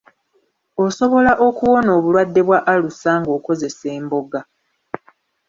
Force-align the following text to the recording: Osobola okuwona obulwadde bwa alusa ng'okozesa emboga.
Osobola 0.85 1.31
okuwona 1.47 1.89
obulwadde 1.97 2.41
bwa 2.47 2.59
alusa 2.71 3.11
ng'okozesa 3.21 3.85
emboga. 3.97 4.41